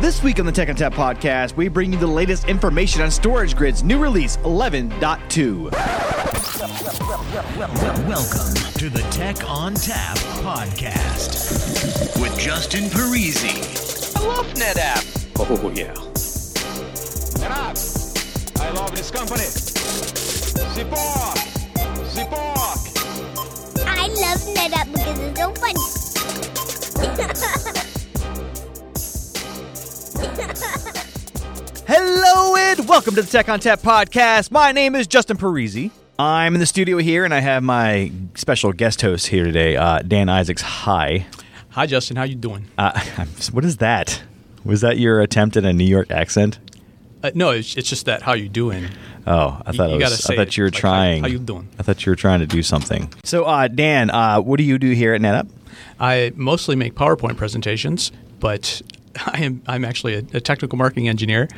[0.00, 3.54] This week on the Tech ONTAP podcast, we bring you the latest information on Storage
[3.54, 5.70] Grid's new release 11.2.
[8.08, 14.16] Welcome to the Tech ONTAP podcast with Justin Parisi.
[14.16, 15.04] I love NetApp.
[15.38, 15.92] Oh, yeah.
[17.44, 17.76] NetApp.
[18.58, 19.44] I love this company.
[20.72, 21.38] Support.
[22.08, 22.80] Support.
[23.86, 25.52] I love NetApp because it's so
[27.76, 27.80] funny.
[31.92, 34.52] Hello and welcome to the Tech ONTAP podcast.
[34.52, 35.90] My name is Justin Parisi.
[36.20, 39.98] I'm in the studio here and I have my special guest host here today, uh,
[39.98, 40.62] Dan Isaacs.
[40.62, 41.26] Hi.
[41.70, 42.16] Hi, Justin.
[42.16, 42.68] How you doing?
[42.78, 43.00] Uh,
[43.50, 44.22] what is that?
[44.64, 46.60] Was that your attempt at a New York accent?
[47.24, 48.22] Uh, no, it's, it's just that.
[48.22, 48.86] How you doing?
[49.26, 50.30] Oh, I thought you gotta was.
[50.30, 51.22] I thought you were like, how- trying.
[51.22, 51.68] how you doing?
[51.76, 53.12] I thought you were trying to do something.
[53.24, 55.48] So, uh, Dan, uh, what do you do here at NetApp?
[55.98, 58.80] I mostly make PowerPoint presentations, but
[59.26, 61.48] I am I'm actually a, a technical marketing engineer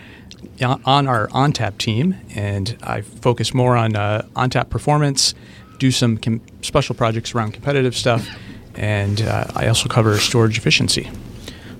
[0.61, 5.35] on our ONTAP team, and I focus more on uh, ONTAP performance,
[5.79, 8.29] do some com- special projects around competitive stuff,
[8.75, 11.11] and uh, I also cover storage efficiency.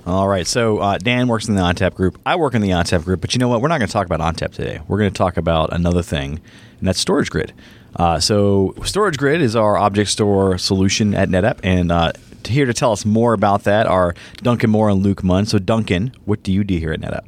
[0.05, 0.45] All right.
[0.45, 2.19] So uh, Dan works in the ONTAP group.
[2.25, 3.21] I work in the ONTAP group.
[3.21, 3.61] But you know what?
[3.61, 4.81] We're not going to talk about ONTAP today.
[4.87, 6.41] We're going to talk about another thing,
[6.79, 7.53] and that's Storage Grid.
[7.95, 12.11] Uh, so Storage Grid is our object store solution at NetApp, and uh,
[12.47, 15.45] here to tell us more about that are Duncan Moore and Luke Mun.
[15.45, 17.25] So Duncan, what do you do here at NetApp?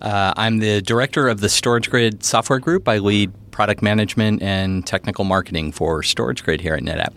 [0.00, 2.88] Uh, I'm the director of the Storage Grid software group.
[2.88, 7.14] I lead product management and technical marketing for Storage Grid here at NetApp.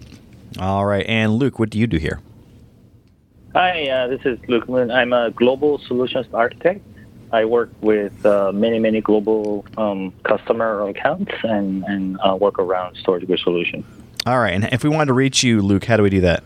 [0.60, 1.06] All right.
[1.08, 2.22] And Luke, what do you do here?
[3.54, 4.92] Hi, uh, this is Luke Mun.
[4.92, 6.82] I'm a global solutions architect.
[7.32, 12.96] I work with uh, many, many global um, customer accounts and, and uh, work around
[12.98, 13.84] storage grid solution.
[14.26, 14.54] All right.
[14.54, 16.44] And if we wanted to reach you, Luke, how do we do that?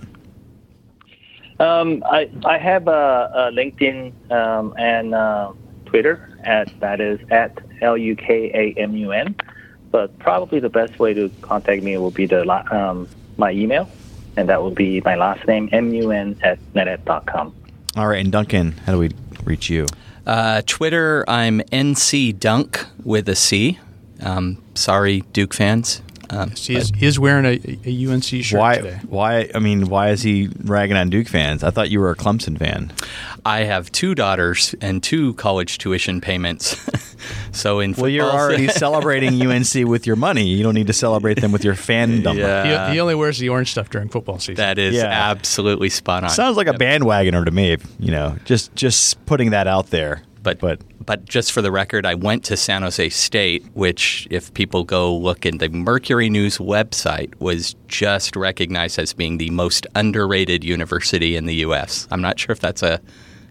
[1.61, 5.53] Um, I, I have a, a LinkedIn um, and uh,
[5.85, 9.35] Twitter at that is at L U K A M U N.
[9.91, 13.07] But probably the best way to contact me will be the um,
[13.37, 13.89] my email,
[14.37, 17.53] and that will be my last name mun at netapp.com.
[17.95, 18.21] All right.
[18.21, 19.11] And Duncan, how do we
[19.43, 19.85] reach you?
[20.25, 23.79] Uh, Twitter, I'm NC Dunk with a C.
[24.21, 26.01] Um, sorry, Duke fans.
[26.31, 28.75] Um, He is, he is wearing a, a UNC shirt Why?
[28.77, 28.99] today.
[29.07, 29.49] Why?
[29.53, 31.63] I mean, why is he ragging on Duke fans?
[31.63, 32.91] I thought you were a Clemson fan.
[33.45, 36.77] I have two daughters and two college tuition payments.
[37.51, 40.47] so in Well, you're already celebrating UNC with your money.
[40.47, 42.37] You don't need to celebrate them with your fandom.
[42.37, 42.87] Yeah.
[42.87, 44.55] He, he only wears the orange stuff during football season.
[44.55, 45.05] that is Yeah.
[45.05, 46.29] absolutely spot on.
[46.29, 47.77] Sounds like a bandwagoner to me.
[47.99, 50.23] You know, just just putting that out there.
[50.43, 54.53] But but but just for the record, I went to San Jose State, which, if
[54.53, 59.87] people go look in the Mercury News website, was just recognized as being the most
[59.95, 62.07] underrated university in the U.S.
[62.11, 63.01] I'm not sure if that's a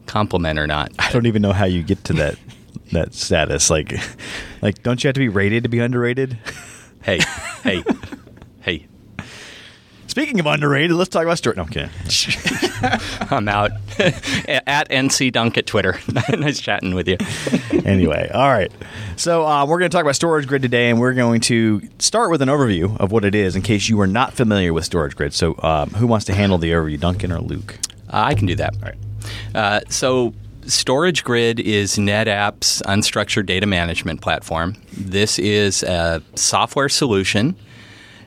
[0.06, 0.90] compliment or not.
[0.98, 2.36] I don't even know how you get to that
[2.92, 3.70] that status.
[3.70, 3.94] Like,
[4.62, 6.38] like don't you have to be rated to be underrated?
[7.02, 7.20] hey,
[7.62, 7.84] hey,
[8.60, 8.86] hey,
[10.10, 11.54] Speaking of underrated, let's talk about story.
[11.56, 11.88] No, okay.
[13.30, 13.70] I'm out
[14.48, 16.00] at NC Dunk at Twitter.
[16.36, 17.16] nice chatting with you.
[17.84, 18.72] anyway, all right.
[19.14, 22.32] So uh, we're going to talk about Storage Grid today, and we're going to start
[22.32, 25.14] with an overview of what it is, in case you are not familiar with Storage
[25.14, 25.32] Grid.
[25.32, 27.78] So, um, who wants to handle the overview, Duncan or Luke?
[28.12, 28.74] Uh, I can do that.
[28.82, 28.98] All right.
[29.54, 30.34] Uh, so,
[30.66, 34.74] Storage Grid is NetApp's unstructured data management platform.
[34.92, 37.54] This is a software solution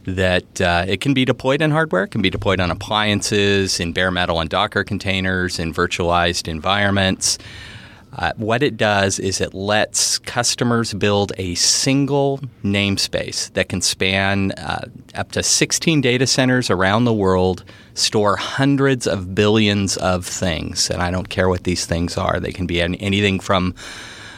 [0.06, 3.94] that uh, it can be deployed in hardware, it can be deployed on appliances, in
[3.94, 7.38] bare metal and Docker containers, in virtualized environments.
[8.16, 14.52] Uh, what it does is it lets customers build a single namespace that can span
[14.52, 17.64] uh, up to 16 data centers around the world,
[17.96, 20.92] store hundreds of billions of things.
[20.92, 23.74] And I don't care what these things are, they can be anything from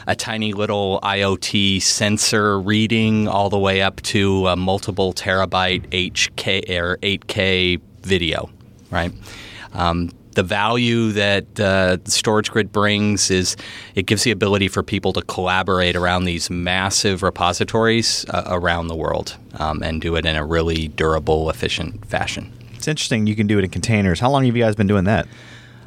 [0.06, 6.70] a tiny little IoT sensor reading all the way up to a multiple terabyte HK
[6.70, 8.48] or 8K video,
[8.90, 9.12] right?
[9.72, 13.56] Um, the value that uh, storage grid brings is
[13.94, 18.94] it gives the ability for people to collaborate around these massive repositories uh, around the
[18.94, 22.52] world um, and do it in a really durable, efficient fashion.
[22.74, 23.26] It's interesting.
[23.26, 24.20] You can do it in containers.
[24.20, 25.26] How long have you guys been doing that?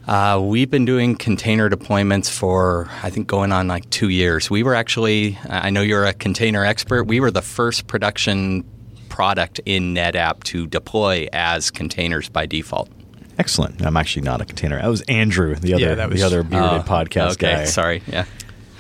[0.10, 4.50] Uh, we've been doing container deployments for, I think, going on like two years.
[4.50, 8.64] We were actually, I know you're a container expert, we were the first production
[9.08, 12.90] product in NetApp to deploy as containers by default.
[13.38, 13.86] Excellent.
[13.86, 14.82] I'm actually not a container.
[14.82, 17.66] That was Andrew, the other Yeah, was- the other bearded Oh, podcast okay, guy.
[17.66, 18.02] sorry.
[18.08, 18.26] Yeah.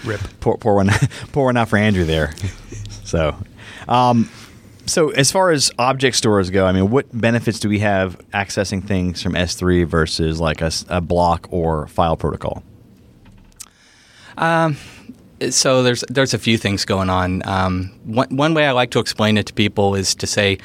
[0.03, 0.21] Rip.
[0.39, 0.89] Poor, poor one,
[1.31, 2.33] poor one out for Andrew there.
[3.03, 3.35] so,
[3.87, 4.31] um,
[4.85, 8.83] so as far as object stores go, I mean, what benefits do we have accessing
[8.83, 12.63] things from S3 versus like a block or file protocol?
[14.37, 14.77] Um,
[15.49, 17.41] so there's there's a few things going on.
[17.47, 20.57] Um, one, one way I like to explain it to people is to say,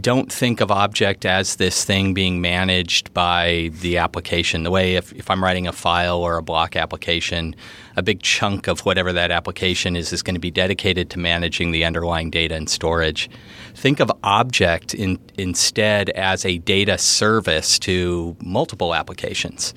[0.00, 4.64] don't think of object as this thing being managed by the application.
[4.64, 7.54] The way if, if I'm writing a file or a block application,
[7.96, 11.70] a big chunk of whatever that application is is going to be dedicated to managing
[11.70, 13.30] the underlying data and storage.
[13.74, 19.72] Think of object in, instead as a data service to multiple applications.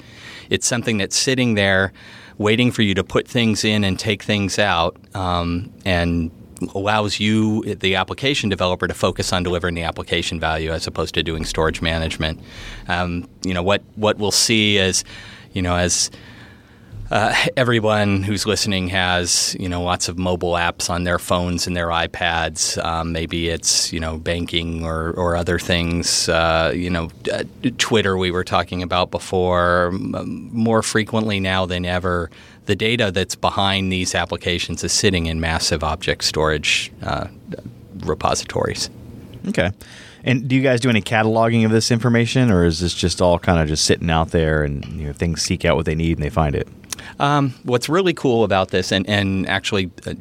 [0.49, 1.93] It's something that's sitting there
[2.39, 6.31] waiting for you to put things in and take things out, um, and
[6.73, 11.21] allows you, the application developer, to focus on delivering the application value as opposed to
[11.21, 12.39] doing storage management.
[12.87, 15.03] Um, you know what what we'll see is,
[15.53, 16.09] you know, as
[17.11, 21.75] uh, everyone who's listening has you know lots of mobile apps on their phones and
[21.75, 22.83] their iPads.
[22.83, 26.29] Um, maybe it's you know banking or, or other things.
[26.29, 27.43] Uh, you know, uh,
[27.77, 29.91] Twitter we were talking about before.
[29.91, 32.29] More frequently now than ever,
[32.65, 37.27] the data that's behind these applications is sitting in massive object storage uh,
[38.01, 38.89] repositories.
[39.47, 39.71] Okay.
[40.23, 43.39] And do you guys do any cataloging of this information, or is this just all
[43.39, 46.17] kind of just sitting out there and you know, things seek out what they need
[46.17, 46.67] and they find it?
[47.19, 50.13] Um, what's really cool about this, and, and actually uh,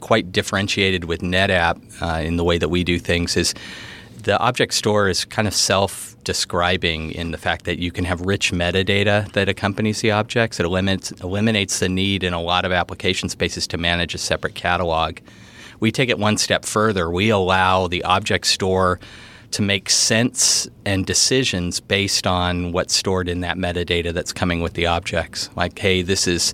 [0.00, 3.54] quite differentiated with NetApp uh, in the way that we do things, is
[4.22, 8.20] the object store is kind of self describing in the fact that you can have
[8.22, 10.58] rich metadata that accompanies the objects.
[10.58, 14.54] It eliminates, eliminates the need in a lot of application spaces to manage a separate
[14.54, 15.18] catalog.
[15.78, 17.10] We take it one step further.
[17.10, 18.98] We allow the object store
[19.56, 24.74] to make sense and decisions based on what's stored in that metadata that's coming with
[24.74, 25.48] the objects.
[25.56, 26.52] Like, hey, this is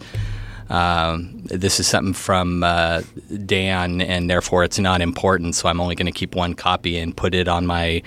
[0.70, 3.02] um, this is something from uh,
[3.44, 5.56] Dan, and therefore it's not important.
[5.56, 8.02] So I'm only going to keep one copy and put it on my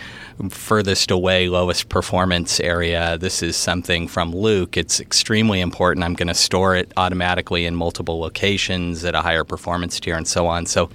[0.50, 3.18] furthest away, lowest performance area.
[3.18, 4.78] This is something from Luke.
[4.78, 6.06] It's extremely important.
[6.06, 10.28] I'm going to store it automatically in multiple locations at a higher performance tier, and
[10.28, 10.66] so on.
[10.66, 10.90] So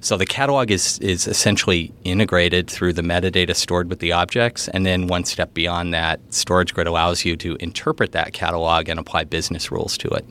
[0.00, 4.68] so the catalog is, is essentially integrated through the metadata stored with the objects.
[4.68, 9.00] And then one step beyond that, Storage Grid allows you to interpret that catalog and
[9.00, 10.24] apply business rules to it.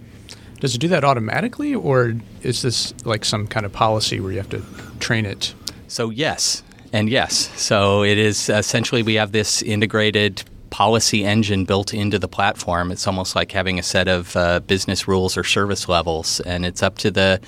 [0.60, 4.40] Does it do that automatically, or is this like some kind of policy where you
[4.40, 4.64] have to
[5.00, 5.54] train it?
[5.88, 7.52] So, yes, and yes.
[7.62, 12.92] So, it is essentially we have this integrated policy engine built into the platform.
[12.92, 16.84] It's almost like having a set of uh, business rules or service levels, and it's
[16.84, 17.40] up to the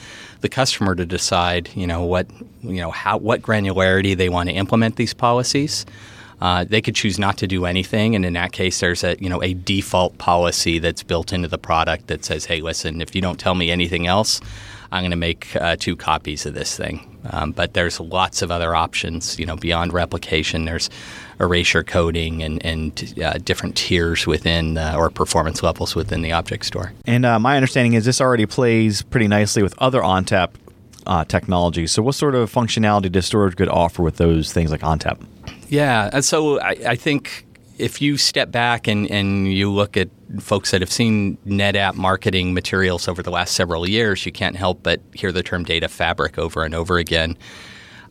[0.42, 2.28] the customer to decide, you know, what
[2.62, 5.86] you know how what granularity they want to implement these policies.
[6.42, 9.30] Uh, they could choose not to do anything, and in that case, there's a you
[9.30, 13.22] know a default policy that's built into the product that says, "Hey, listen, if you
[13.22, 14.40] don't tell me anything else,
[14.92, 18.52] I'm going to make uh, two copies of this thing." Um, but there's lots of
[18.52, 20.66] other options, you know, beyond replication.
[20.66, 20.90] There's
[21.40, 26.66] erasure coding and, and uh, different tiers within uh, or performance levels within the object
[26.66, 26.94] store.
[27.06, 30.50] And uh, my understanding is this already plays pretty nicely with other ONTAP
[31.08, 31.92] uh, technologies.
[31.92, 35.20] So, what sort of functionality does Storage Grid offer with those things like ONTAP?
[35.70, 37.46] Yeah, and so I, I think
[37.80, 40.10] if you step back and, and you look at
[40.40, 44.84] folks that have seen NetApp marketing materials over the last several years, you can't help
[44.84, 47.38] but hear the term data fabric over and over again.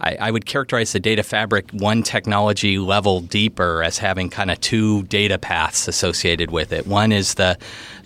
[0.00, 4.60] I, I, would characterize the data fabric one technology level deeper as having kind of
[4.60, 6.86] two data paths associated with it.
[6.86, 7.58] One is the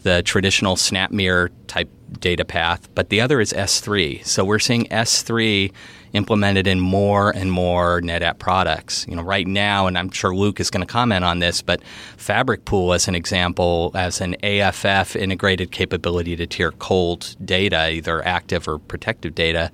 [0.03, 4.25] the traditional SnapMirror type data path, but the other is S3.
[4.27, 5.72] So we're seeing S3
[6.13, 9.06] implemented in more and more NetApp products.
[9.08, 11.82] You know, right now, and I'm sure Luke is going to comment on this, but
[12.17, 18.27] Fabric Pool, as an example, as an AFF integrated capability to tier cold data, either
[18.27, 19.70] active or protective data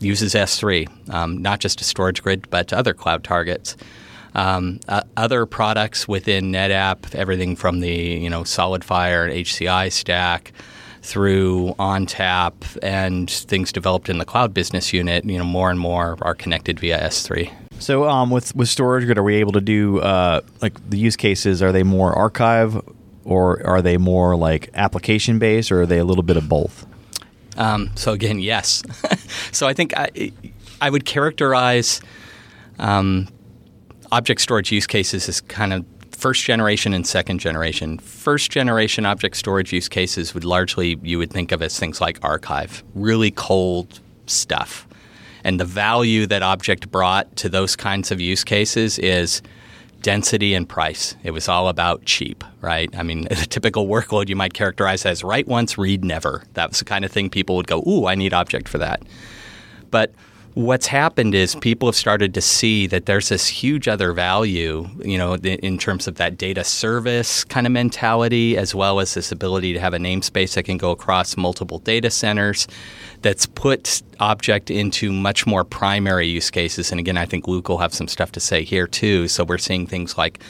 [0.00, 3.76] uses S3, um, not just to storage grid, but to other cloud targets.
[4.34, 10.52] Um, uh, other products within NetApp, everything from the you know SolidFire and HCI stack
[11.02, 16.18] through ONTAP and things developed in the cloud business unit, you know, more and more
[16.20, 17.50] are connected via S3.
[17.78, 21.16] So, um, with with storage grid, are we able to do uh, like the use
[21.16, 21.62] cases?
[21.62, 22.80] Are they more archive,
[23.24, 26.86] or are they more like application based, or are they a little bit of both?
[27.60, 28.82] Um, so again, yes.
[29.52, 30.32] so I think I,
[30.80, 32.00] I would characterize
[32.78, 33.28] um,
[34.10, 37.98] object storage use cases as kind of first generation and second generation.
[37.98, 42.18] First generation object storage use cases would largely you would think of as things like
[42.22, 44.88] archive, really cold stuff.
[45.44, 49.42] And the value that object brought to those kinds of use cases is
[50.02, 51.16] density and price.
[51.22, 52.94] It was all about cheap, right?
[52.96, 56.44] I mean, the typical workload you might characterize as write once, read never.
[56.54, 59.02] That was the kind of thing people would go, ooh, I need object for that.
[59.90, 60.12] But
[60.54, 65.16] what's happened is people have started to see that there's this huge other value, you
[65.16, 69.72] know, in terms of that data service kind of mentality, as well as this ability
[69.72, 72.66] to have a namespace that can go across multiple data centers
[73.22, 76.90] that's put object into much more primary use cases.
[76.90, 79.28] And again, I think Luke will have some stuff to say here too.
[79.28, 80.40] So we're seeing things like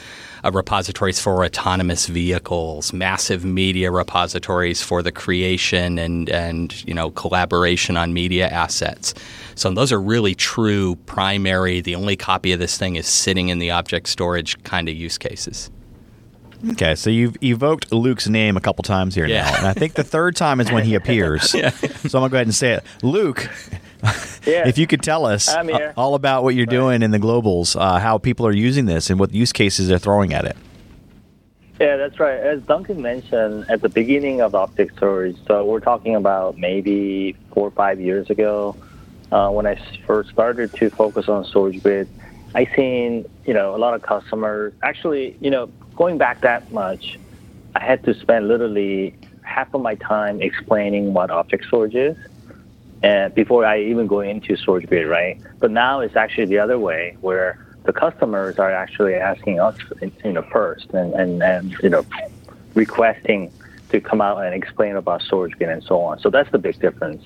[0.43, 7.11] uh, repositories for autonomous vehicles, massive media repositories for the creation and and you know
[7.11, 9.13] collaboration on media assets.
[9.55, 11.81] So those are really true primary.
[11.81, 15.17] The only copy of this thing is sitting in the object storage kind of use
[15.17, 15.69] cases.
[16.71, 19.49] Okay, so you've evoked Luke's name a couple times here Yeah.
[19.49, 21.49] now, and I think the third time is when he appears.
[21.51, 21.71] So I'm
[22.11, 23.49] gonna go ahead and say it, Luke.
[24.43, 24.67] Yeah.
[24.67, 27.99] If you could tell us uh, all about what you're doing in the globals, uh,
[27.99, 30.57] how people are using this, and what use cases they're throwing at it.
[31.79, 32.39] Yeah, that's right.
[32.39, 37.67] As Duncan mentioned at the beginning of object storage, so we're talking about maybe four
[37.67, 38.75] or five years ago,
[39.31, 42.07] uh, I first started to focus on storage grid,
[42.53, 44.73] I seen you know a lot of customers.
[44.83, 47.19] Actually, you know, going back that much,
[47.75, 52.17] I had to spend literally half of my time explaining what object storage is,
[53.03, 55.39] and before I even go into storage grid, right?
[55.59, 59.77] But now it's actually the other way, where the customers are actually asking us,
[60.23, 62.05] you know, first, and and, and you know,
[62.75, 63.51] requesting
[63.89, 66.19] to come out and explain about storage grid and so on.
[66.19, 67.25] So that's the big difference.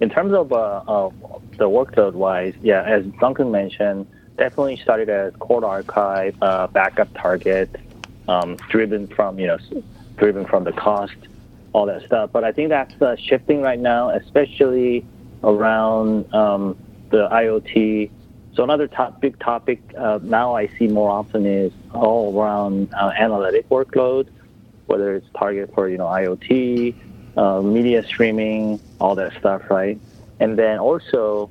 [0.00, 1.10] In terms of uh, uh,
[1.56, 4.06] the workload wise, yeah, as Duncan mentioned,
[4.36, 7.74] definitely started as cold archive, uh, backup target,
[8.28, 9.58] um, driven from you know,
[10.16, 11.16] driven from the cost,
[11.72, 12.30] all that stuff.
[12.32, 15.04] But I think that's uh, shifting right now, especially
[15.46, 16.76] around um,
[17.10, 18.10] the IoT.
[18.54, 23.12] So another top, big topic uh, now I see more often is all around uh,
[23.16, 24.28] analytic workload,
[24.86, 26.94] whether it's target for you know IoT,
[27.36, 29.98] uh, media streaming, all that stuff, right?
[30.40, 31.50] And then also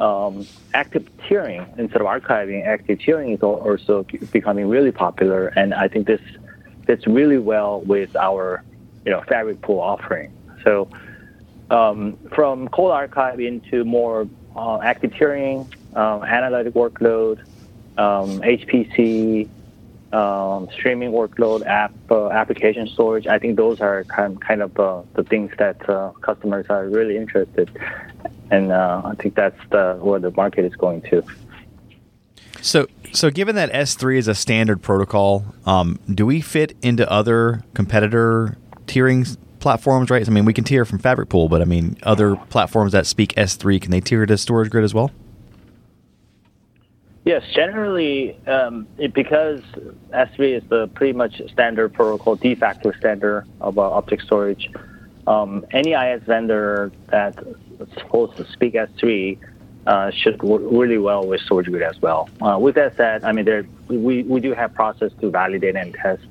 [0.00, 2.66] um, active tiering instead of archiving.
[2.66, 6.20] Active tiering is also becoming really popular, and I think this
[6.84, 8.64] fits really well with our
[9.04, 10.32] you know Fabric Pool offering.
[10.64, 10.88] So
[11.70, 17.38] um, from cold archive into more uh, active tiering, um, analytic workload,
[17.98, 19.48] um, HPC,
[20.12, 23.26] um, streaming workload, app uh, application storage.
[23.26, 27.16] I think those are kind kind of uh, the things that uh, customers are really
[27.16, 27.70] interested,
[28.50, 31.22] and uh, I think that's the, where the market is going to.
[32.62, 37.62] So, so given that S3 is a standard protocol, um, do we fit into other
[37.74, 38.56] competitor
[38.86, 40.10] tiering platforms?
[40.10, 40.24] Right?
[40.24, 43.34] I mean, we can tier from Fabric Pool, but I mean, other platforms that speak
[43.34, 45.10] S3 can they tier to Storage Grid as well?
[47.24, 49.60] Yes, generally, um, it, because
[50.10, 54.70] S3 is the pretty much standard protocol, de facto standard of uh, object storage.
[55.26, 57.36] Um, any IS vendor that's
[57.98, 59.36] supposed to speak S3
[59.88, 62.28] uh, should work really well with Storage Grid as well.
[62.40, 65.92] Uh, with that said, I mean, there we, we do have process to validate and
[65.92, 66.22] test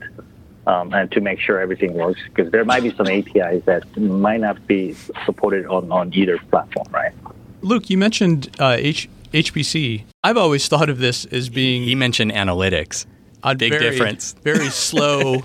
[0.67, 4.39] um, and to make sure everything works because there might be some APIs that might
[4.41, 4.93] not be
[5.25, 7.13] supported on, on either platform, right?
[7.61, 10.03] Luke, you mentioned uh, H- HPC.
[10.23, 13.05] I've always thought of this as being He mentioned analytics.
[13.43, 14.33] a Big very, difference.
[14.43, 15.43] Very slow.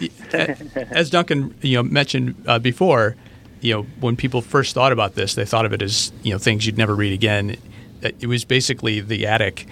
[0.32, 3.16] as Duncan, you know, mentioned uh, before,
[3.60, 6.38] you know, when people first thought about this, they thought of it as you know
[6.38, 7.56] things you'd never read again.
[8.02, 9.66] It it was basically the attic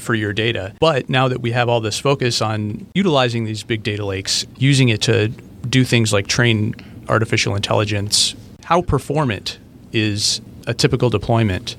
[0.00, 0.74] for your data.
[0.80, 4.88] But now that we have all this focus on utilizing these big data lakes, using
[4.88, 5.28] it to
[5.68, 6.74] do things like train
[7.08, 8.34] artificial intelligence,
[8.64, 9.58] how performant
[9.92, 11.76] is a typical deployment?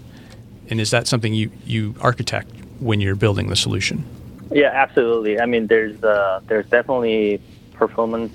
[0.69, 4.03] And is that something you, you architect when you're building the solution?
[4.51, 5.39] Yeah, absolutely.
[5.39, 7.41] I mean, there's uh, there's definitely
[7.74, 8.34] performance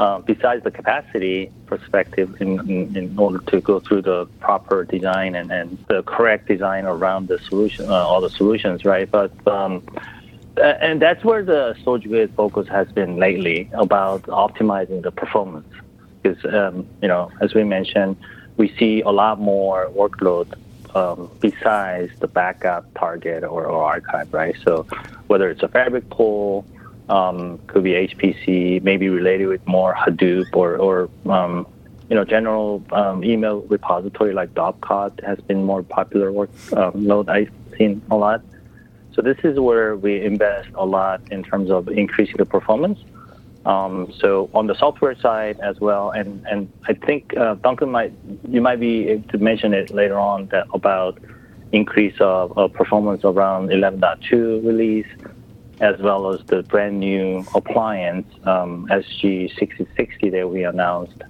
[0.00, 5.34] uh, besides the capacity perspective in, in, in order to go through the proper design
[5.34, 9.10] and, and the correct design around the solution, uh, all the solutions, right?
[9.10, 9.82] But um,
[10.56, 15.68] and that's where the storage grid focus has been lately about optimizing the performance.
[16.22, 18.16] Because um, you know, as we mentioned,
[18.56, 20.48] we see a lot more workload
[20.94, 24.56] um, besides the backup target or, or archive, right?
[24.64, 24.86] So
[25.26, 26.64] whether it's a fabric pool,
[27.10, 31.66] um, could be HPC, maybe related with more Hadoop or, or um,
[32.08, 37.28] you know, general um, email repository like Dovecot has been more popular work um, node
[37.28, 38.42] I've seen a lot.
[39.12, 43.00] So this is where we invest a lot in terms of increasing the performance.
[43.66, 48.12] Um, so on the software side as well, and, and I think uh, Duncan might
[48.48, 51.18] you might be able to mention it later on that about
[51.72, 55.06] increase of, of performance around 11.2 release,
[55.80, 61.22] as well as the brand new appliance um, SG6060 that we announced.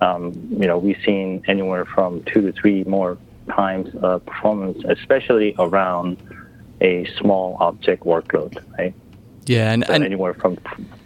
[0.00, 3.16] Um, you know, we've seen anywhere from two to three more
[3.48, 6.16] times uh, performance, especially around
[6.80, 8.94] a small object workload, right?
[9.46, 10.58] Yeah, and, So and anywhere from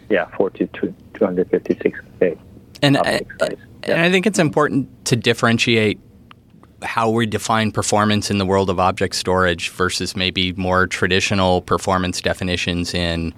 [0.09, 2.37] yeah four to 256 k
[2.81, 3.57] and, size.
[3.83, 5.99] and I think it's important to differentiate
[6.81, 12.21] how we define performance in the world of object storage versus maybe more traditional performance
[12.21, 13.33] definitions in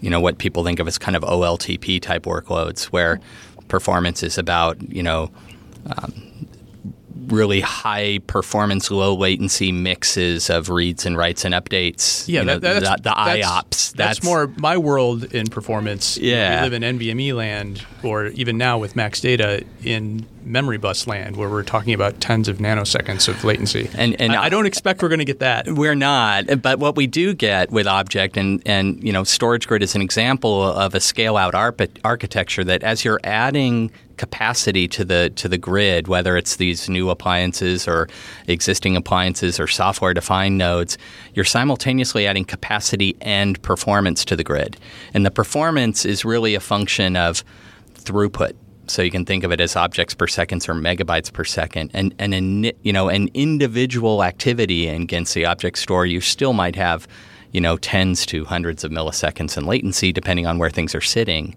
[0.00, 3.20] you know what people think of as kind of OLTP type workloads where
[3.68, 5.30] performance is about you know
[5.86, 6.46] um,
[7.28, 12.58] really high performance low latency mixes of reads and writes and updates Yeah, you know,
[12.58, 16.16] that, that's, the, the that's- IOPS That's, more my world in performance.
[16.18, 16.64] Yeah.
[16.64, 21.36] we live in NVMe land, or even now with Max Data in memory bus land,
[21.36, 23.88] where we're talking about tens of nanoseconds of latency.
[23.94, 25.68] And- and I, I don't expect we're going to get that.
[25.68, 29.82] We're not, but what we do get with Object and and you know Storage Grid
[29.82, 35.30] is an example of a scale out architecture that as you're adding capacity to the
[35.30, 38.08] to the grid, whether it's these new appliances or
[38.46, 40.98] existing appliances or software defined nodes,
[41.34, 44.76] you're simultaneously adding capacity and performance to the grid.
[45.14, 47.42] And the performance is really a function of
[47.94, 48.52] throughput.
[48.92, 52.14] So you can think of it as objects per second or megabytes per second, and
[52.18, 57.08] and an you know an individual activity against the object store, you still might have
[57.52, 61.56] you know tens to hundreds of milliseconds in latency depending on where things are sitting,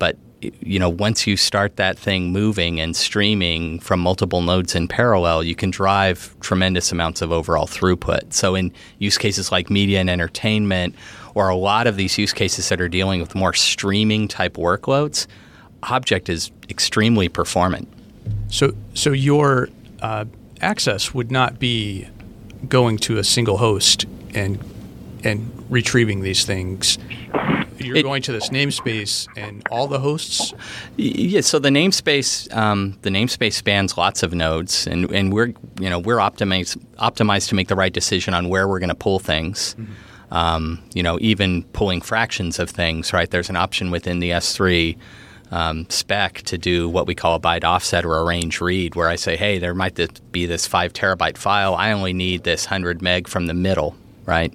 [0.00, 4.88] but you know once you start that thing moving and streaming from multiple nodes in
[4.88, 8.32] parallel, you can drive tremendous amounts of overall throughput.
[8.32, 10.96] So in use cases like media and entertainment,
[11.36, 15.28] or a lot of these use cases that are dealing with more streaming type workloads
[15.84, 17.88] object is extremely performant.
[18.48, 19.68] So, so your
[20.00, 20.24] uh,
[20.60, 22.06] access would not be
[22.68, 24.58] going to a single host and
[25.24, 26.98] and retrieving these things.
[27.78, 30.52] You're It- going to this namespace, and all the hosts.
[30.96, 35.90] Yeah, so the namespace um, the namespace spans lots of nodes, and, and we're you
[35.90, 39.18] know we're optimized optimized to make the right decision on where we're going to pull
[39.18, 39.74] things.
[40.30, 43.12] Um, you know, even pulling fractions of things.
[43.12, 44.96] Right, there's an option within the S3
[45.52, 49.08] um, spec to do what we call a byte offset or a range read, where
[49.08, 49.96] I say, hey, there might
[50.32, 51.76] be this five terabyte file.
[51.76, 53.94] I only need this hundred meg from the middle.
[54.26, 54.52] Right.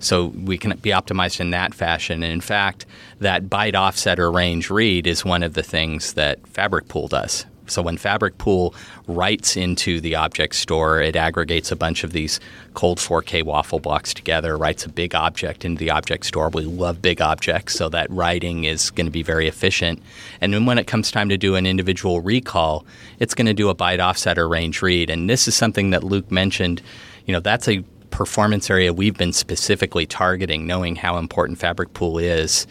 [0.00, 2.22] So we can be optimized in that fashion.
[2.22, 2.86] And in fact,
[3.20, 7.46] that byte offset or range read is one of the things that Fabric Pool does.
[7.70, 8.74] So when Fabric Pool
[9.06, 12.40] writes into the object store, it aggregates a bunch of these
[12.74, 16.48] cold 4K WAFL blocks together, writes a big object into the object store.
[16.48, 20.02] We love big objects, so that writing is going to be very efficient.
[20.40, 22.84] And then when it comes time to do an individual recall,
[23.18, 25.10] it's going to do a byte offset or range read.
[25.10, 26.82] And this is something that Luke mentioned.
[27.26, 32.18] You know, that's a performance area we've been specifically targeting, knowing how important Fabric Pool
[32.18, 32.66] is.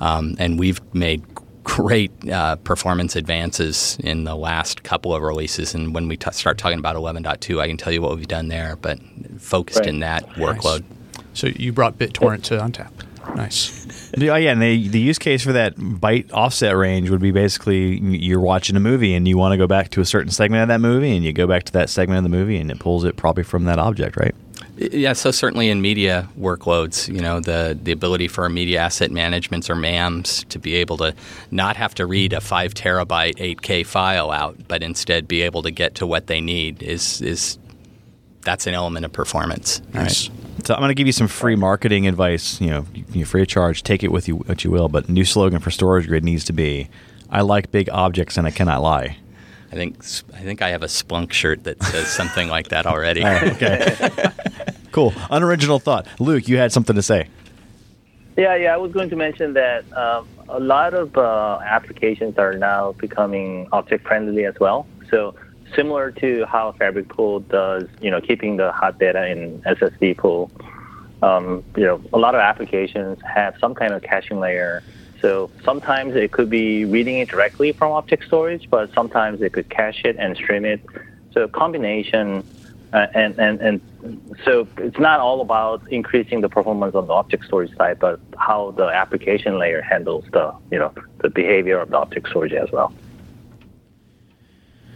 [0.00, 1.22] Um, and we've made
[1.64, 5.74] great uh, performance advances in the last couple of releases.
[5.74, 8.48] And when we t- start talking about 11.2, I can tell you what we've done
[8.48, 8.98] there, but
[9.38, 9.88] focused Right.
[9.88, 10.82] in that workload.
[11.34, 12.90] So you brought BitTorrent to ONTAP.
[13.36, 14.10] Nice.
[14.16, 17.30] The- Oh, yeah, and the the use case for that byte offset range would be
[17.30, 20.62] basically you're watching a movie and you want to go back to a certain segment
[20.62, 22.78] of that movie, and you go back to that segment of the movie, and it
[22.80, 24.34] pulls it probably from that object, right?
[24.90, 29.70] Yeah, so certainly in media workloads, you know, the, the ability for media asset managements
[29.70, 31.14] or MAMs to be able to
[31.50, 35.70] not have to read a five terabyte 8K file out, but instead be able to
[35.70, 37.58] get to what they need is is
[38.42, 39.80] that's an element of performance.
[39.94, 40.28] Nice.
[40.64, 42.60] So I'm going to give you some free marketing advice.
[42.60, 43.82] You know, you're free of charge.
[43.82, 44.88] Take it with you what you will.
[44.88, 46.88] But new slogan for Storage Grid needs to be:
[47.30, 49.18] "I like big objects and I cannot lie."
[49.72, 49.96] I think
[50.34, 53.24] I think I have a Splunk shirt that says something like that already.
[53.26, 53.96] okay.
[54.92, 55.12] cool.
[55.30, 56.06] Unoriginal thought.
[56.20, 57.28] Luke, you had something to say.
[58.36, 58.74] Yeah, yeah.
[58.74, 63.68] I was going to mention that um, a lot of uh, applications are now becoming
[63.72, 64.86] object friendly as well.
[65.10, 65.34] So
[65.74, 70.50] similar to how Fabric Pool does, you know, keeping the hot data in SSD pool.
[71.22, 74.82] Um, you know, a lot of applications have some kind of caching layer.
[75.20, 79.68] So sometimes it could be reading it directly from object storage, but sometimes it could
[79.68, 80.80] cache it and stream it.
[81.32, 82.44] So combination,
[82.92, 87.44] uh, and, and, and so it's not all about increasing the performance on the object
[87.44, 91.96] storage side, but how the application layer handles the, you know, the behavior of the
[91.96, 92.92] object storage as well.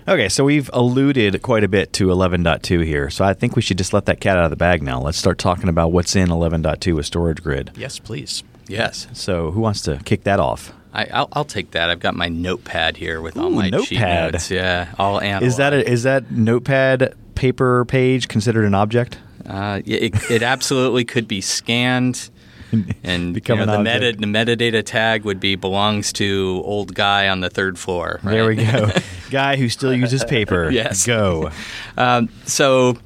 [0.09, 3.77] Okay, so we've alluded quite a bit to 11.2 here, so I think we should
[3.79, 5.01] just let that cat out of the bag now.
[5.01, 7.73] Let's start talking about what's in 11.2 with Storage Grid.
[7.77, 8.45] Yes, please.
[8.69, 10.73] Yes, So, who wants to kick that off?
[10.93, 11.89] I, I'll, I'll take that.
[11.91, 14.33] I've got my notepad here with all my cheat notepad.
[14.33, 14.51] notes.
[14.51, 15.43] Yeah, all analog.
[15.47, 19.19] Is that a, is that notepad paper page considered an object?
[19.49, 22.31] Uh, it, it absolutely could be scanned,
[23.05, 27.29] and you know, an the, meta, the metadata tag would be belongs to old guy
[27.29, 28.19] on the third floor.
[28.25, 28.91] There we go.
[29.31, 30.71] Guy who still uses paper.
[30.77, 31.05] Yes.
[31.05, 31.51] Go.
[31.97, 32.97] Um, so,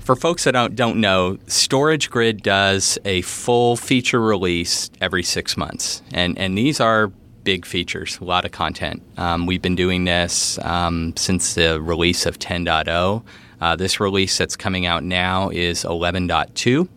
[0.00, 5.56] for folks that don't, don't know, Storage Grid does a full feature release every six
[5.56, 7.12] months, and and these are
[7.44, 9.02] big features, a lot of content.
[9.16, 13.24] Um, we've been doing this um, since the release of 10.0.
[13.60, 16.88] Uh, this release that's coming out now is 11.2.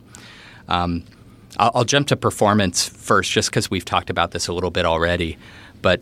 [0.67, 1.04] Um,
[1.58, 4.86] I'll, I'll jump to performance first, just because we've talked about this a little bit
[4.86, 5.38] already,
[5.82, 6.02] but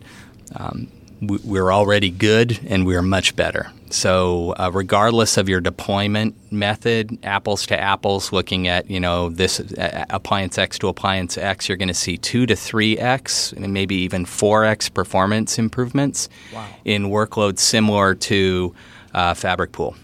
[0.55, 0.87] um,
[1.21, 3.71] we- we're already good and we're much better.
[3.91, 9.59] So, uh, regardless of your deployment method, apples to apples, looking at you know this
[9.59, 13.73] uh, appliance X to appliance X, you're going to see two to three x, and
[13.73, 16.29] maybe even four x performance improvements
[16.85, 18.75] in workloads similar to
[19.15, 19.95] uh, Fabric Pool.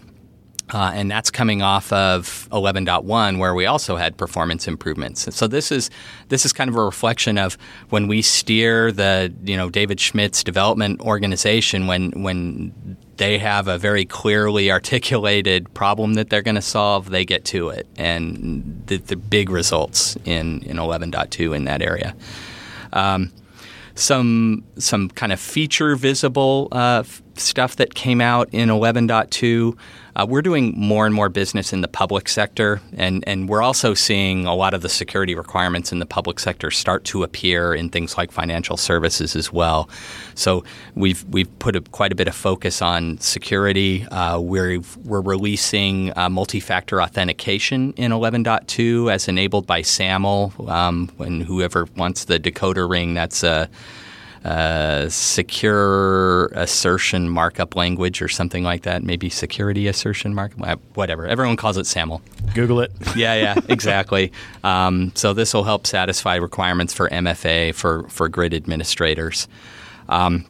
[0.70, 5.32] Uh, and that's coming off of 11.1, where we also had performance improvements.
[5.34, 5.90] So this is
[6.28, 7.56] this is kind of a reflection of
[7.90, 13.78] when we steer the you know David Schmidt's development organization when when they have a
[13.78, 18.96] very clearly articulated problem that they're going to solve, they get to it, and the,
[18.96, 22.16] the big results in in 11.2 in that area.
[22.92, 23.32] Um,
[23.94, 27.02] some some kind of feature visible uh,
[27.34, 29.76] stuff that came out in 11.2.
[30.16, 33.92] Uh, we're doing more and more business in the public sector, and, and we're also
[33.92, 37.90] seeing a lot of the security requirements in the public sector start to appear in
[37.90, 39.90] things like financial services as well.
[40.34, 44.06] So we've we've put a, quite a bit of focus on security.
[44.06, 50.54] Uh, we're we're releasing uh, multi-factor authentication in 11.2 as enabled by SAML.
[50.66, 53.68] Um, and whoever wants the decoder ring, that's a
[54.46, 59.02] uh, secure assertion markup language or something like that.
[59.02, 61.26] Maybe security assertion markup, uh, whatever.
[61.26, 62.22] Everyone calls it SAML.
[62.54, 62.92] Google it.
[63.16, 64.30] Yeah, yeah, exactly.
[64.62, 69.48] Um, so this will help satisfy requirements for MFA for for grid administrators.
[70.08, 70.44] Um,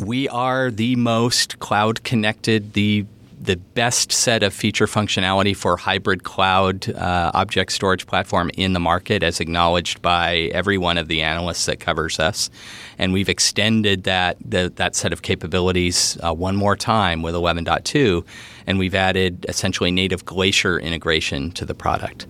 [0.00, 3.06] we are the most cloud connected, the
[3.42, 8.80] the best set of feature functionality for hybrid cloud uh, object storage platform in the
[8.80, 12.50] market, as acknowledged by every one of the analysts that covers us.
[12.98, 18.24] And we've extended that the, that set of capabilities uh, one more time with 11.2,
[18.68, 22.26] and we've added essentially native Glacier integration to the product.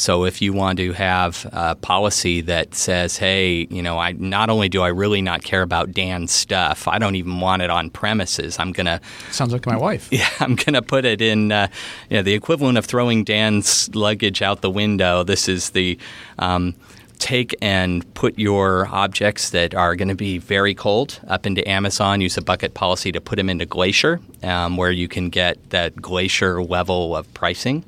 [0.00, 4.48] So if you want to have a policy that says, "Hey, you know, I not
[4.48, 7.90] only do I really not care about Dan's stuff, I don't even want it on
[7.90, 8.58] premises.
[8.58, 10.08] I'm gonna, Sounds like my wife.
[10.10, 11.68] yeah, I'm gonna put it in, uh,
[12.08, 15.22] you know, the equivalent of throwing Dan's luggage out the window.
[15.22, 15.98] This is the
[16.38, 16.74] um,
[17.18, 22.22] take and put your objects that are going to be very cold up into Amazon.
[22.22, 25.94] Use a bucket policy to put them into Glacier, um, where you can get that
[26.00, 27.84] Glacier level of pricing.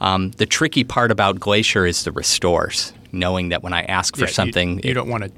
[0.00, 4.24] Um, the tricky part about Glacier is the restores, knowing that when I ask for
[4.24, 5.30] Yeah, something, you, it, don't want to.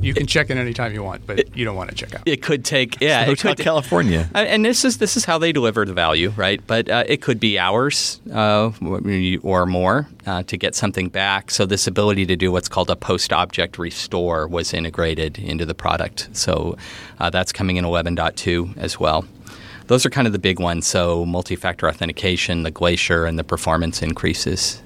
[0.00, 2.22] You can check in anytime you want, but you don't want to check out.
[2.24, 4.28] it could take yeah, it could, California.
[4.34, 6.64] Uh, and this is this is how they deliver the value, right?
[6.64, 8.70] But uh, it could be hours uh,
[9.42, 11.50] or more uh, to get something back.
[11.50, 16.28] So this ability to do what's called a post-object restore was integrated into the product.
[16.32, 16.76] So
[17.18, 19.24] uh, that's coming in 11.2 as well.
[19.90, 20.86] Those are kind of the big ones.
[20.86, 24.80] So multi-factor authentication, the Glacier, and the performance increases.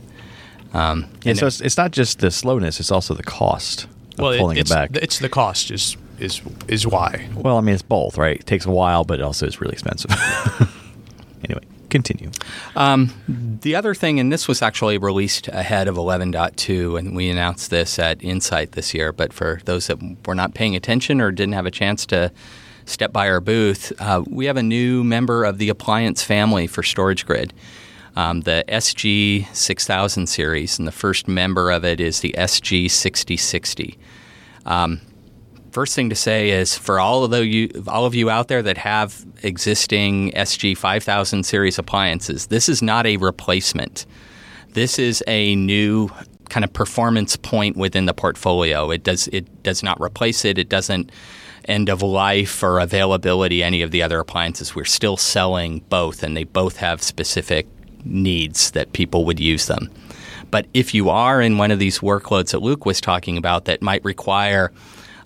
[0.73, 4.21] Um, And and so it's, it's not just the slowness; it's also the cost of
[4.21, 4.97] Well, pulling it, it's back.
[4.97, 7.29] it's the cost is is is why.
[7.37, 8.41] well, I mean, it's both, right?
[8.41, 10.11] It takes a while, but also it's really expensive.
[11.45, 12.31] anyway, continue.
[12.75, 13.13] Um,
[13.61, 17.99] the other thing, and this was actually released ahead of 11.2, and we announced this
[17.99, 21.67] at Insight this year, but for those that were not paying attention or didn't have
[21.67, 22.33] a chance to
[22.87, 26.83] step by our booth, uh, we have a new member of the appliance family for
[26.83, 27.53] Storage Grid.
[28.17, 33.97] Um, the SG6000 series, and the first member of it is the SG6060
[35.75, 38.63] first thing to say is for all of the you all of you out there
[38.63, 44.07] that have existing SG 5000 series appliances, this is not a replacement.
[44.71, 46.09] This is a new
[46.49, 48.91] kind of performance point within the portfolio.
[48.93, 50.59] It does it does not replace it.
[50.59, 51.11] It doesn't
[51.69, 54.75] end of life or availability any of the other appliances.
[54.75, 57.67] We're still selling both and they both have specific
[58.05, 59.91] needs that people would use them.
[60.51, 63.83] But if you are in one of these workloads that Luke was talking about that
[63.83, 64.73] might require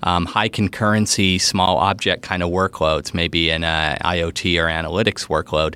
[0.02, 5.74] um, high concurrency, small object kind of workloads, maybe in a IoT or analytics workload,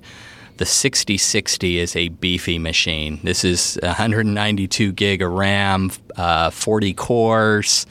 [0.58, 3.18] the 6060 is a beefy machine.
[3.24, 7.86] This is 192 gig of RAM, uh, 40 cores.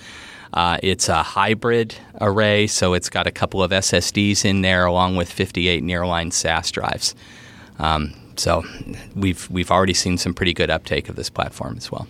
[0.54, 5.16] Uh, it's a hybrid array, so it's got a couple of SSDs in there, along
[5.16, 7.16] with 58 nearline SAS drives.
[7.80, 8.64] Um, so
[9.16, 12.08] we've we've already seen some pretty good uptake of this platform as well.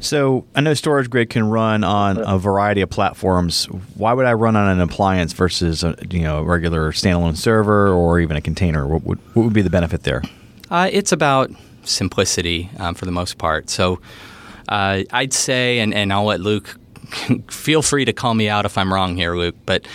[0.00, 3.64] So I know Storage Grid can run on a variety of platforms.
[3.94, 7.88] Why would I run on an appliance versus a you know a regular standalone server
[7.88, 8.86] or even a container?
[8.86, 10.22] What would what would be the benefit there?
[10.70, 11.50] Uh, it's about
[11.84, 13.70] simplicity um, for the most part.
[13.70, 14.00] So
[14.68, 16.76] uh, I'd say, and, and I'll let Luke
[17.50, 19.86] feel free to call me out if I'm wrong here, Luke, but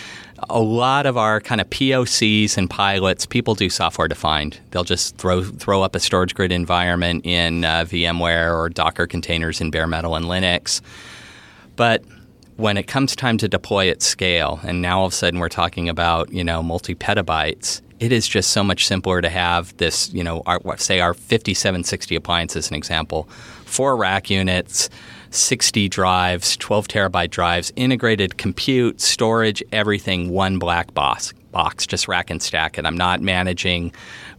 [0.50, 4.60] a lot of our kind of POCs and pilots, people do software defined.
[4.72, 9.60] They'll just throw throw up a storage grid environment in uh, VMware or Docker containers
[9.60, 10.82] in bare metal and Linux.
[11.76, 12.04] But
[12.56, 15.50] when it comes time to deploy at scale, and now all of a sudden we're
[15.50, 20.14] talking about you know multi petabytes, it is just so much simpler to have this
[20.14, 23.24] you know our, say our 5760 appliance as an example,
[23.66, 24.90] four rack units
[25.32, 32.30] 60 drives, 12 terabyte drives, integrated compute, storage, everything, one black box, box, just rack
[32.30, 32.86] and stack it.
[32.86, 33.92] I'm not managing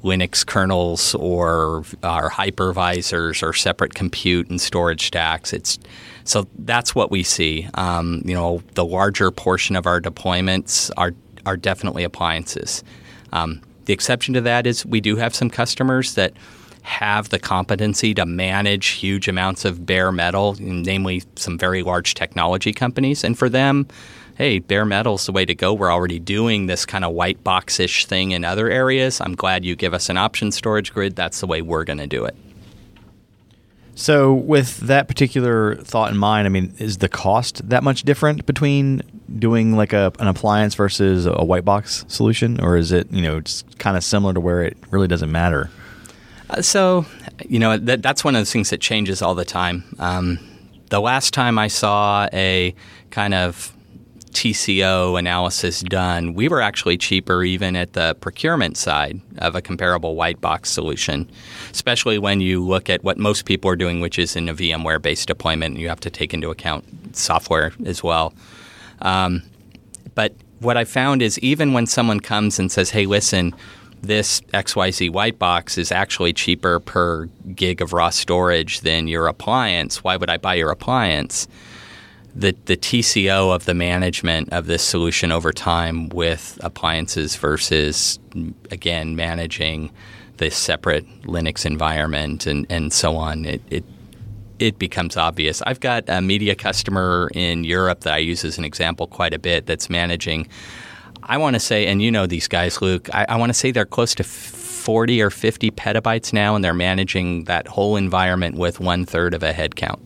[0.02, 5.52] Linux kernels or, or hypervisors or separate compute and storage stacks.
[5.52, 5.78] It's
[6.24, 7.68] so that's what we see.
[7.74, 11.12] Um, you know, the larger portion of our deployments are
[11.46, 12.84] are definitely appliances.
[13.32, 16.34] Um, the exception to that is we do have some customers that
[16.82, 22.72] have the competency to manage huge amounts of bare metal, namely some very large technology
[22.72, 23.24] companies.
[23.24, 23.86] And for them,
[24.36, 25.74] hey, bare metal's the way to go.
[25.74, 29.20] We're already doing this kind of white box-ish thing in other areas.
[29.20, 31.16] I'm glad you give us an option storage grid.
[31.16, 32.36] That's the way we're going to do it.
[33.94, 38.46] So, with that particular thought in mind, I mean, is the cost that much different
[38.46, 39.02] between
[39.38, 43.40] doing like a, an appliance versus a white box solution, or is it you know
[43.40, 45.68] just kind of similar to where it really doesn't matter?
[46.50, 47.06] Uh, so,
[47.48, 49.84] you know, that, that's one of the things that changes all the time.
[49.98, 50.38] Um,
[50.90, 52.74] the last time I saw a
[53.10, 53.72] kind of
[54.32, 60.16] TCO analysis done, we were actually cheaper even at the procurement side of a comparable
[60.16, 61.30] white box solution,
[61.70, 65.00] especially when you look at what most people are doing, which is in a VMware
[65.00, 66.84] based deployment, and you have to take into account
[67.16, 68.34] software as well.
[69.02, 69.42] Um,
[70.16, 73.54] but what I found is even when someone comes and says, hey, listen,
[74.02, 80.02] this XYZ white box is actually cheaper per gig of raw storage than your appliance.
[80.02, 81.46] Why would I buy your appliance?
[82.34, 88.18] The, the TCO of the management of this solution over time with appliances versus,
[88.70, 89.90] again, managing
[90.36, 93.84] this separate Linux environment and, and so on, it, it,
[94.58, 95.60] it becomes obvious.
[95.66, 99.38] I've got a media customer in Europe that I use as an example quite a
[99.38, 100.48] bit that's managing
[101.22, 103.70] I want to say, and you know these guys, Luke, I, I want to say
[103.70, 108.80] they're close to 40 or 50 petabytes now, and they're managing that whole environment with
[108.80, 110.00] one third of a head count.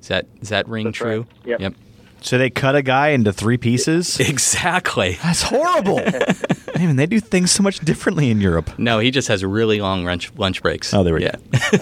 [0.00, 1.20] Is that, does that ring That's true?
[1.20, 1.46] right.
[1.46, 1.60] Yep.
[1.60, 1.74] yep.
[2.20, 4.18] So they cut a guy into three pieces.
[4.28, 5.18] Exactly.
[5.22, 6.00] That's horrible.
[6.74, 8.78] I mean, they do things so much differently in Europe.
[8.78, 10.92] No, he just has really long lunch, lunch breaks.
[10.92, 11.36] Oh, there we yeah.
[11.72, 11.78] go.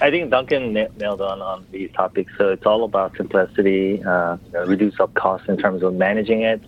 [0.00, 2.32] I think Duncan nailed on on these topics.
[2.36, 6.42] So it's all about simplicity, uh, you know, reduce up costs in terms of managing
[6.42, 6.60] it.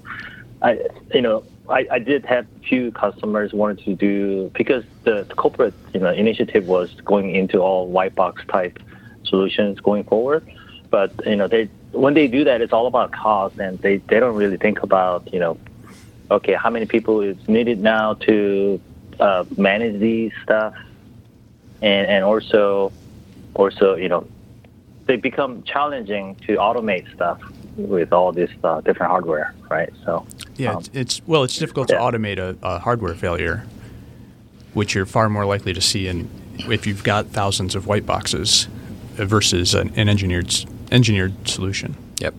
[0.62, 0.80] I,
[1.12, 5.34] you know, I, I did have a few customers wanted to do because the, the
[5.34, 8.78] corporate you know initiative was going into all white box type
[9.24, 10.48] solutions going forward.
[10.90, 14.20] But you know, they when they do that, it's all about cost, and they, they
[14.20, 15.58] don't really think about you know,
[16.30, 18.80] okay, how many people is needed now to
[19.20, 20.74] uh, manage these stuff,
[21.82, 22.90] and and also
[23.58, 24.26] also you know,
[25.06, 27.40] they become challenging to automate stuff
[27.76, 29.92] with all this uh, different hardware, right?
[30.04, 31.98] So Yeah, um, it's, it's well, it's difficult yeah.
[31.98, 33.64] to automate a, a hardware failure,
[34.74, 36.28] which you're far more likely to see in
[36.68, 38.66] if you've got thousands of white boxes
[39.18, 40.52] uh, versus an, an engineered
[40.90, 41.96] engineered solution.
[42.20, 42.34] Yep.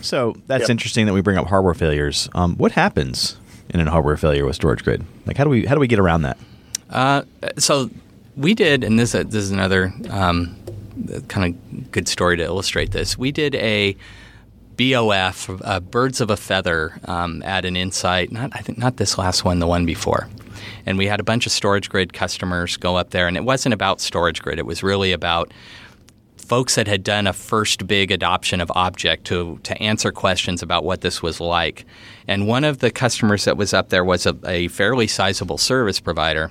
[0.00, 0.70] So that's Yep.
[0.70, 2.28] interesting that we bring up hardware failures.
[2.34, 3.36] Um, what happens
[3.68, 5.04] in a hardware failure with StorageGrid?
[5.26, 6.38] Like, how do we how do we get around that?
[6.90, 7.22] Uh,
[7.58, 7.90] so
[8.36, 10.56] we did, and this, this is another um,
[11.28, 13.18] kind of good story to illustrate this.
[13.18, 13.96] We did a
[14.76, 18.32] BOF, uh, Birds of a Feather, um, at an Insight.
[18.32, 20.28] Not I think not this last one, the one before.
[20.86, 23.74] And we had a bunch of storage grid customers go up there, and it wasn't
[23.74, 24.58] about storage grid.
[24.58, 25.52] It was really about
[26.36, 30.84] folks that had done a first big adoption of object to to answer questions about
[30.84, 31.84] what this was like.
[32.26, 36.00] And one of the customers that was up there was a, a fairly sizable service
[36.00, 36.50] provider.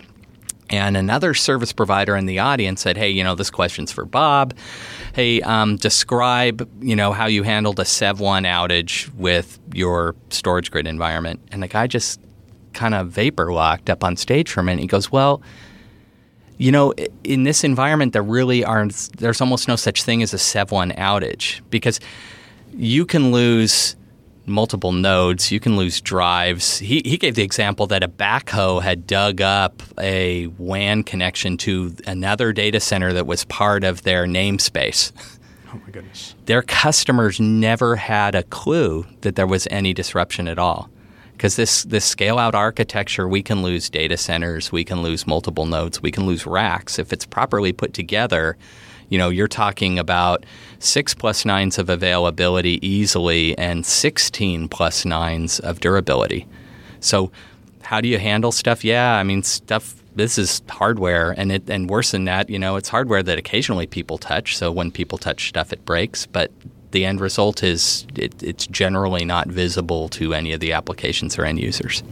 [0.71, 4.55] And another service provider in the audience said, "Hey, you know, this question's for Bob.
[5.13, 10.71] Hey, um, describe, you know, how you handled a Sev One outage with your storage
[10.71, 12.21] grid environment." And the guy just
[12.73, 14.81] kind of vapor locked up on stage for a minute.
[14.81, 15.41] He goes, "Well,
[16.57, 19.09] you know, in this environment, there really aren't.
[19.17, 21.99] There's almost no such thing as a Sev One outage because
[22.73, 23.97] you can lose
[24.45, 26.79] multiple nodes, you can lose drives.
[26.79, 31.95] He, he gave the example that a backhoe had dug up a WAN connection to
[32.07, 35.11] another data center that was part of their namespace.
[35.73, 36.35] Oh my goodness.
[36.47, 40.89] Their customers never had a clue that there was any disruption at all.
[41.31, 45.65] Because this, this scale out architecture, we can lose data centers, we can lose multiple
[45.65, 46.99] nodes, we can lose racks.
[46.99, 48.57] If it's properly put together,
[49.11, 50.45] you know, you're talking about
[50.79, 56.47] six plus nines of availability easily and 16 plus nines of durability.
[57.01, 57.29] So,
[57.83, 58.85] how do you handle stuff?
[58.85, 59.95] Yeah, I mean, stuff.
[60.15, 63.85] This is hardware, and it and worse than that, you know, it's hardware that occasionally
[63.85, 64.57] people touch.
[64.57, 66.25] So when people touch stuff, it breaks.
[66.25, 66.51] But
[66.91, 71.45] the end result is it, it's generally not visible to any of the applications or
[71.45, 72.03] end users.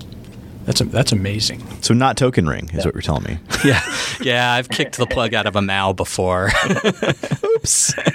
[0.70, 1.64] That's a, that's amazing.
[1.82, 3.40] So not token ring is what you're telling me.
[3.66, 3.82] Yeah,
[4.22, 6.52] yeah, I've kicked the plug out of a Mal before.
[7.44, 7.94] Oops.
[7.98, 8.14] I-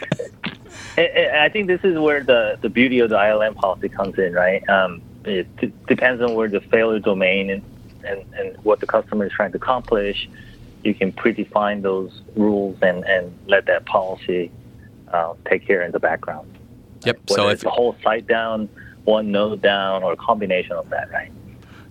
[0.97, 4.35] I I think this is where the, the beauty of the ILM policy comes in,
[4.35, 4.67] right?
[4.69, 7.63] Um, it d- depends on where the failure domain and,
[8.05, 10.29] and, and what the customer is trying to accomplish.
[10.85, 14.53] You can predefine those rules and, and let that policy
[15.13, 16.49] uh, take care in the background.
[17.05, 17.19] Yep.
[17.31, 18.69] Whether So it's if a whole site down,
[19.03, 21.33] one node down, or a combination of that, right?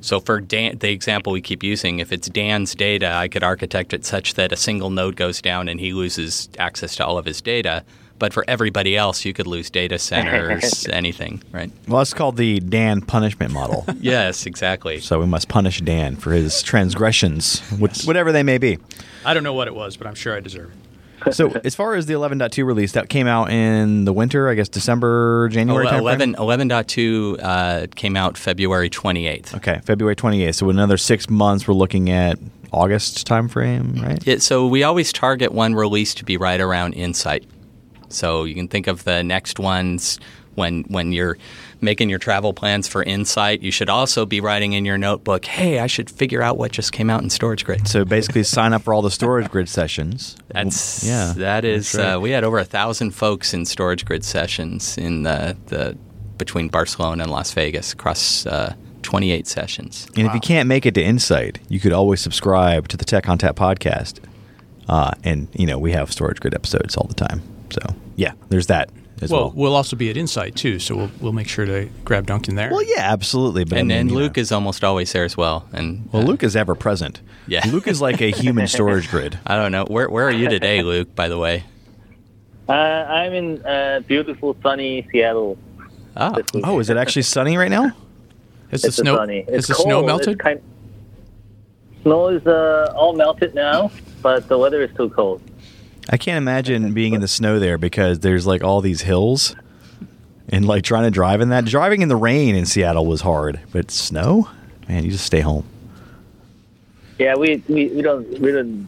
[0.03, 3.93] So for Dan, the example we keep using, if it's Dan's data, I could architect
[3.93, 7.23] it such that a single node goes down and he loses access to all of
[7.23, 7.85] his data.
[8.19, 11.71] But for everybody else, you could lose data centers, anything, right?
[11.87, 13.85] Well, that's called the Dan punishment model.
[14.01, 14.99] Yes, exactly.
[14.99, 18.77] so we must punish Dan for his transgressions, wh- whatever they may be.
[19.25, 20.77] I don't know what it was, but I'm sure I deserve it.
[21.31, 24.69] So as far as the 11.2 release, that came out in the winter, I guess
[24.69, 25.85] December, January.
[25.87, 25.99] timeframe?
[25.99, 29.55] 11, 11.2 uh, came out February 28th.
[29.55, 30.55] Okay, February 28th.
[30.55, 32.39] So another six months, we're looking at
[32.71, 34.27] August timeframe, right?
[34.27, 37.45] It, so we always target one release to be right around Insight.
[38.09, 40.19] So you can think of the next ones
[40.55, 41.37] when when you're
[41.83, 43.61] making your travel plans for Insight.
[43.61, 46.91] You should also be writing in your notebook, "Hey, I should figure out what just
[46.91, 50.35] came out in Storage Grid." So basically, sign up for all the storage grid sessions.
[50.49, 51.33] That's yeah.
[51.37, 51.91] That is.
[51.91, 52.13] that's right.
[52.13, 55.97] Uh, we had over a thousand folks in Storage Grid sessions in the the
[56.37, 60.07] between Barcelona and Las Vegas across uh, 28 sessions.
[60.17, 63.25] And if you can't make it to Insight, you could always subscribe to the Tech
[63.25, 64.19] ONTAP podcast.
[64.89, 67.41] Uh, and you know we have storage grid episodes all the time.
[67.69, 67.81] So
[68.15, 68.89] yeah, there's that
[69.23, 69.53] as Well, well.
[69.55, 72.69] we'll also be at Insight too, so we'll, we'll make sure to grab Duncan there.
[72.71, 73.63] Well, yeah, absolutely.
[73.63, 74.41] But I And, mean, and Luke know.
[74.41, 75.67] is almost always there as well.
[75.73, 77.21] And well, uh, Luke is ever present.
[77.47, 77.61] Yeah.
[77.71, 79.39] Luke is like a human storage grid.
[79.45, 81.13] I don't know where where are you today, Luke?
[81.15, 81.63] By the way.
[82.69, 85.57] Uh, I'm in uh, beautiful, sunny Seattle.
[86.15, 86.65] Oh, this week.
[86.67, 87.91] Oh, is it actually sunny right now?
[88.71, 89.41] has the It's snow sunny.
[89.43, 89.85] has It's the cold.
[89.87, 90.39] snow It's melted?
[90.39, 90.61] kind-
[92.03, 95.41] snow is uh, all melted now, but the weather is still cold.
[96.09, 99.55] I can't imagine being in the snow there because there's like all these hills,
[100.49, 101.65] and like trying to drive in that.
[101.65, 104.49] Driving in the rain in Seattle was hard, but snow,
[104.87, 105.65] man, you just stay home.
[107.19, 108.87] Yeah, we, we, we don't we don't.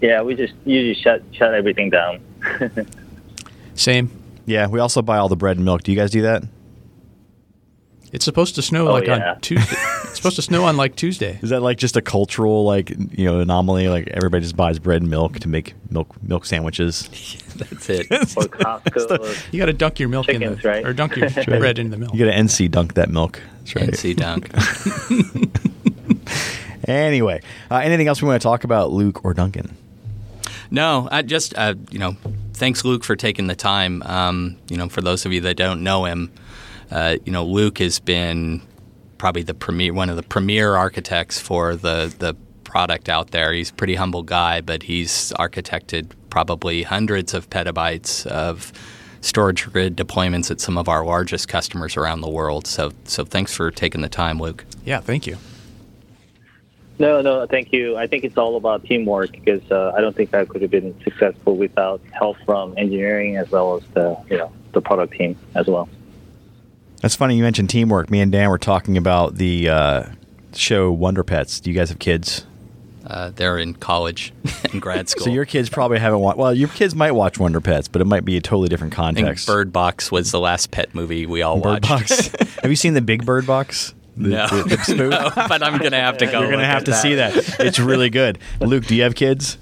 [0.00, 2.20] Yeah, we just usually shut shut everything down.
[3.74, 4.10] Same.
[4.46, 5.82] Yeah, we also buy all the bread and milk.
[5.82, 6.44] Do you guys do that?
[8.12, 9.32] It's supposed to snow Oh, like yeah.
[9.32, 9.76] on Tuesday.
[10.26, 11.38] it's supposed to snow on like Tuesday.
[11.42, 13.88] Is that like just a cultural like you know anomaly?
[13.88, 17.08] Like everybody just buys bread and milk to make milk milk sandwiches.
[17.56, 18.06] that's it.
[18.10, 19.40] or Costco.
[19.52, 20.86] You got to dunk your milk in Chickens, the right?
[20.86, 22.14] or dunk your bread in the milk.
[22.14, 23.40] You got to NC dunk that milk.
[23.58, 23.90] That's right.
[23.90, 24.50] NC Dunk.
[26.86, 29.76] Anyway, uh, anything else we want to talk about, Luke or Duncan?
[30.70, 32.16] No, I just uh, you know,
[32.52, 34.02] thanks Luke for taking the time.
[34.02, 36.32] Um, you know, for those of you that don't know him,
[36.90, 38.60] uh, you know, Luke has been
[39.18, 43.52] probably the premier, one of the premier architects for the the product out there.
[43.52, 48.72] He's a pretty humble guy, but he's architected probably hundreds of petabytes of
[49.20, 52.66] storage grid deployments at some of our largest customers around the world.
[52.66, 54.64] So, so thanks for taking the time, Luke.
[54.84, 55.38] Yeah, thank you.
[56.98, 57.96] No, no, thank you.
[57.96, 60.94] I think it's all about teamwork because uh, I don't think I could have been
[61.02, 65.66] successful without help from engineering as well as the you know the product team as
[65.66, 65.88] well.
[67.04, 68.10] That's funny you mentioned teamwork.
[68.10, 70.04] Me and Dan were talking about the uh,
[70.54, 71.60] show Wonder Pets.
[71.60, 72.46] Do you guys have kids?
[73.06, 74.32] Uh, they're in college
[74.72, 75.24] and grad school.
[75.26, 76.38] So your kids probably haven't watched.
[76.38, 79.12] Well, your kids might watch Wonder Pets, but it might be a totally different I
[79.12, 79.46] think context.
[79.46, 82.32] Bird Box was the last pet movie we all Bird watched.
[82.38, 82.54] Box.
[82.62, 83.92] have you seen the Big Bird Box?
[84.16, 84.46] The- No.
[84.46, 85.08] the- the?
[85.10, 86.40] No, but I'm gonna have to go.
[86.40, 87.34] You're gonna have to see that.
[87.60, 88.38] It's really good.
[88.60, 89.58] Luke, do you have kids?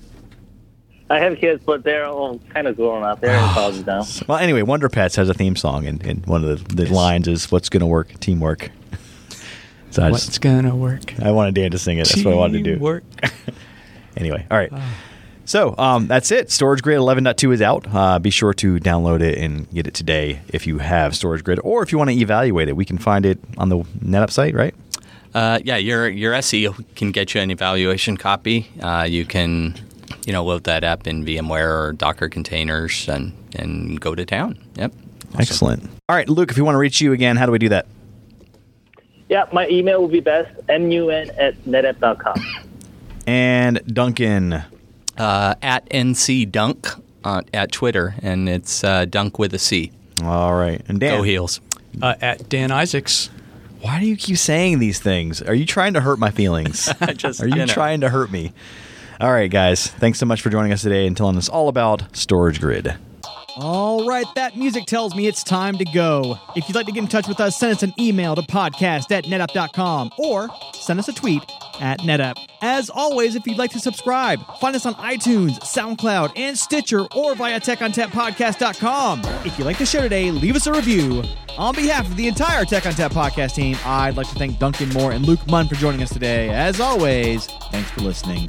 [1.13, 3.21] I have kids, but they're all kind of grown up.
[3.21, 4.05] They're in college now.
[4.27, 7.29] Well, anyway, Wonder Pets has a theme song, and, and one of the, the lines
[7.29, 8.19] is "What's gonna work?
[8.21, 8.71] Teamwork."
[9.91, 11.21] So I, What's just, gonna work?
[11.21, 12.09] I wanted Dan to sing it.
[12.09, 12.75] That's what I wanted to do.
[12.77, 13.05] Teamwork.
[14.17, 14.73] Anyway, all right.
[15.45, 16.51] So um, that's it.
[16.51, 17.87] Storage Grid 11.2 is out.
[17.93, 21.59] Uh, be sure to download it and get it today if you have Storage Grid,
[21.65, 24.55] or if you want to evaluate it, we can find it on the NetApp site,
[24.55, 24.75] right?
[25.35, 28.71] Uh, yeah, your your SE can get you an evaluation copy.
[28.83, 29.75] Uh, you can,
[30.27, 34.59] you know, load that app in VMware or Docker containers and and go to town.
[34.77, 34.93] Yep.
[35.39, 35.85] Excellent.
[36.09, 37.87] All right, Luke, if we want to reach you again, how do we do that?
[39.29, 42.35] Yeah, my email will be best mun at netapp.com.
[43.27, 44.63] And Duncan.
[45.17, 46.89] Uh, at NC Dunk
[47.25, 49.93] uh, at Twitter, and it's uh, Dunk with a C.
[50.25, 50.83] All right.
[50.89, 51.19] And Dan.
[51.19, 51.61] Go Heels.
[52.01, 53.29] Uh, at Dan Isaacs.
[53.83, 55.43] Why do you keep saying these things?
[55.43, 56.91] Are you trying to hurt my feelings?
[57.17, 57.73] Just- Are you you know.
[57.73, 58.53] trying to hurt me?
[59.23, 59.87] All right, guys.
[59.87, 62.97] Thanks so much for joining us today and telling us all about Storage Grid.
[63.55, 66.39] All right, that music tells me it's time to go.
[66.57, 69.13] If you'd like to get in touch with us, send us an email to podcast
[69.13, 71.45] at netapp.com or send us a tweet
[71.81, 72.35] at netapp.
[72.63, 77.37] As always, if you'd like to subscribe, find us on iTunes, SoundCloud, and Stitcher or
[77.37, 79.23] via techontappodcast.com.
[79.45, 81.23] If you like the show today, leave us a review.
[81.59, 85.13] On behalf of the entire Tech ONTAP podcast team, I'd like to thank Duncan Moore
[85.13, 86.49] and Luke Mun for joining us today.
[86.49, 88.49] As always, thanks for listening.